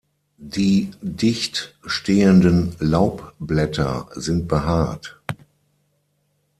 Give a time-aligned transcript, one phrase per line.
[0.47, 5.21] Die dicht stehenden Laubblätter sind behaart.